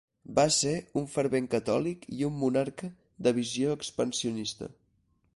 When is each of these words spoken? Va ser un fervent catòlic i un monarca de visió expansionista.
Va 0.37 0.43
ser 0.53 0.69
un 1.01 1.03
fervent 1.15 1.49
catòlic 1.53 2.07
i 2.19 2.25
un 2.29 2.35
monarca 2.43 2.89
de 3.27 3.33
visió 3.41 3.75
expansionista. 3.81 4.71